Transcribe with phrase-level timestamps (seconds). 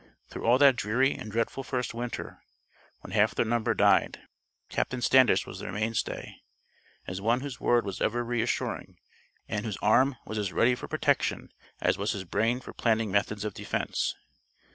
[0.29, 2.41] Through all that dreary and dreadful first winter,
[3.01, 4.19] when half their number died,
[4.67, 6.37] Captain Standish was their mainstay,
[7.05, 8.97] as one whose word was ever reassuring
[9.47, 13.45] and whose arm was as ready for protection as was his brain for planning methods
[13.45, 14.15] of defence.